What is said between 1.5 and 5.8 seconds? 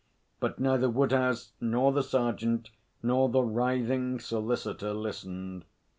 nor the sergeant nor the writhing solicitor listened.